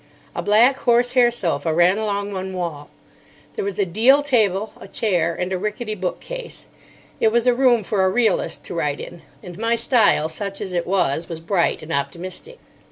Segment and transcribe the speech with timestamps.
[0.33, 2.89] A black horse hair sofa ran along one wall.
[3.55, 6.65] There was a deal table, a chair, and a rickety bookcase.
[7.19, 10.73] It was a room for a realist to write in; and my style, such as
[10.73, 12.57] it was, was bright and optimistic.